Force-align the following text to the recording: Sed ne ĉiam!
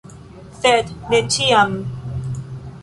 Sed 0.61 0.89
ne 1.11 1.21
ĉiam! 1.37 1.77